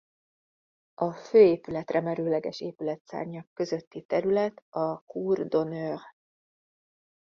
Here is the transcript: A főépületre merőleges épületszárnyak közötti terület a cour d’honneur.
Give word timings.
A 0.93 1.11
főépületre 1.11 2.01
merőleges 2.01 2.59
épületszárnyak 2.59 3.47
közötti 3.53 4.01
terület 4.01 4.63
a 4.69 4.95
cour 4.95 5.47
d’honneur. 5.47 5.99